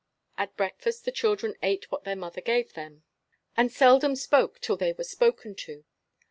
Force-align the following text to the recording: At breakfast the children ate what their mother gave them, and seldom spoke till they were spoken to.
At 0.35 0.57
breakfast 0.57 1.05
the 1.05 1.11
children 1.11 1.53
ate 1.61 1.91
what 1.91 2.05
their 2.05 2.15
mother 2.15 2.41
gave 2.41 2.73
them, 2.73 3.03
and 3.55 3.71
seldom 3.71 4.15
spoke 4.15 4.59
till 4.59 4.75
they 4.75 4.93
were 4.93 5.03
spoken 5.03 5.53
to. 5.53 5.85